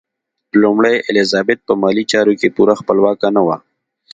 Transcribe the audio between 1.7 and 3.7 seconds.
مالي چارو کې پوره خپلواکه نه وه.